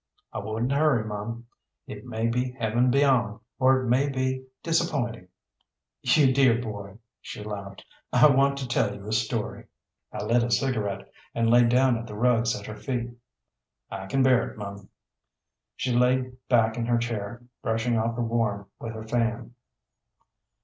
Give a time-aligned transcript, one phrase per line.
[0.33, 1.45] "I wouldn't hurry, mum.
[1.85, 5.27] It may be heaven beyond, or it may be disappointing."
[6.01, 9.67] "You dear boy," she laughed; "I want to tell you a story."
[10.11, 13.11] I lit a cigarette, and lay down at the rugs at her feet.
[13.91, 14.89] "I can bear it, mum."
[15.75, 19.53] She lay back in her chair, brushing off the warm with her fan.